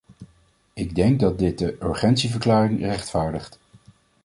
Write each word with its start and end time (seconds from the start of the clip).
Ik 0.73 0.95
denk 0.95 1.19
dat 1.19 1.39
dit 1.39 1.57
de 1.57 1.77
urgentieverklaring 1.81 2.79
rechtvaardigt. 2.79 3.59